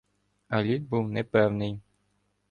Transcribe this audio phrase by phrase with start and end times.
[0.49, 1.79] А лід був непевний.